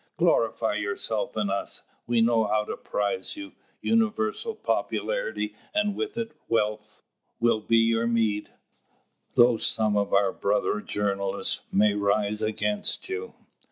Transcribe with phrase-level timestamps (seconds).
[0.17, 1.83] "Glorify yourself and us.
[2.07, 3.51] We know how to prize you.
[3.81, 7.03] Universal popularity, and with it wealth,
[7.39, 8.49] will be your meed,
[9.35, 13.35] though some of our brother journalists may rise against you."